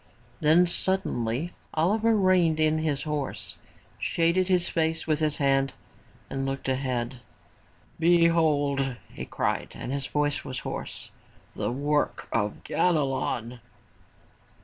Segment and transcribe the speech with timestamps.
[0.39, 3.57] Then suddenly Oliver reined in his horse,
[3.99, 5.73] shaded his face with his hand
[6.27, 7.19] and looked ahead."
[7.99, 11.11] Behold!'' he cried and his voice was hoarse,"
[11.55, 13.59] the work of Ganelon.